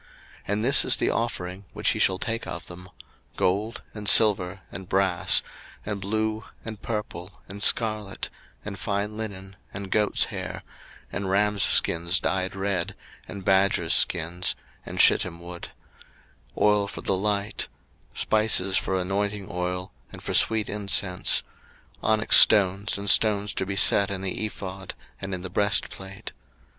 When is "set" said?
23.75-24.09